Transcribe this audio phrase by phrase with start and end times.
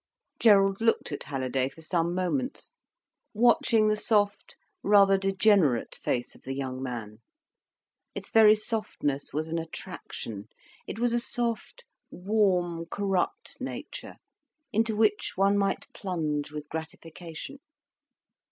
[0.39, 2.73] Gerald looked at Halliday for some moments,
[3.35, 7.19] watching the soft, rather degenerate face of the young man.
[8.15, 10.47] Its very softness was an attraction;
[10.87, 14.15] it was a soft, warm, corrupt nature,
[14.73, 17.59] into which one might plunge with gratification.